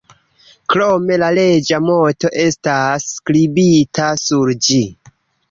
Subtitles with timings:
[0.73, 4.81] Krome la reĝa moto estas skribita sur ĝi.